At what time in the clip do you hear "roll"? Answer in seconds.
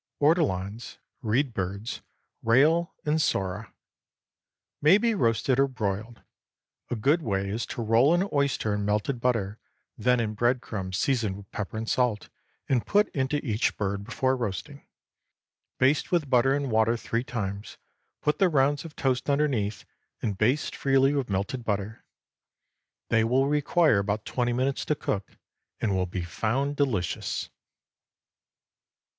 7.83-8.11